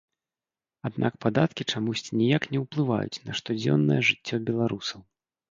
[0.89, 4.99] Аднак падаткі чамусьці ніяк не ўплываюць на штодзённае жыццё беларусаў.